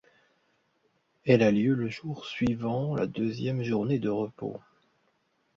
Elle 1.27 1.43
a 1.43 1.51
lieu 1.51 1.75
le 1.75 1.87
jour 1.87 2.25
suivant 2.25 2.95
la 2.95 3.05
deuxième 3.05 3.61
journée 3.61 3.99
de 3.99 4.09
repos. 4.09 4.59